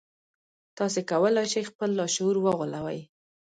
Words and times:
تاسې 0.77 0.99
کولای 1.11 1.45
شئ 1.53 1.63
خپل 1.69 1.89
لاشعور 1.99 2.35
وغولوئ 2.41 2.99